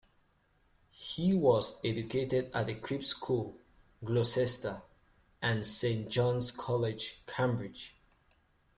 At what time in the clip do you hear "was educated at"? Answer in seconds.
1.35-2.65